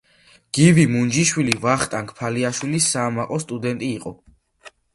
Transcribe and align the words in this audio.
გივი 0.57 0.85
მუნჯიშვილი 0.93 1.53
ვახტანგ 1.67 2.15
ფალიაშვილის 2.21 2.89
საამაყო 2.95 3.41
სტუდენტი 3.47 3.95
იყო. 4.01 4.19